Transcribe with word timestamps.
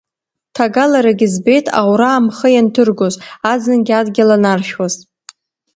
Ҭагаларагь 0.53 1.25
збеит 1.33 1.67
аура 1.79 2.09
амхы 2.17 2.47
ианҭыргоз, 2.51 3.15
аӡынгьы 3.51 3.93
адгьыл 3.99 4.29
анаршәуаз. 4.35 4.95